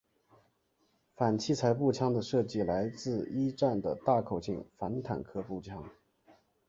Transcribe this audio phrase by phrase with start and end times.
[1.15, 5.87] 反器材步枪的设计来自一战的大口径反坦克步枪。